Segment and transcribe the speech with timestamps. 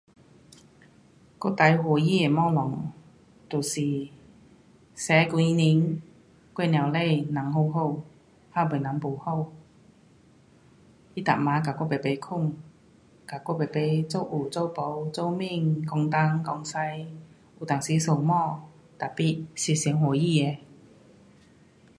[1.39, 2.89] 我最欢喜的东西
[3.47, 3.71] 就是
[4.95, 6.01] 前几年
[6.55, 7.97] 我母亲人好好，
[8.49, 9.51] 还没人不好。
[11.15, 12.15] 她每晚跟我排排睡。
[13.27, 15.11] 跟我排排做有做没。
[15.11, 16.73] 做脸，讲东讲西。
[17.59, 18.59] 有当时相骂
[18.97, 20.57] ，tapi 是最欢喜的。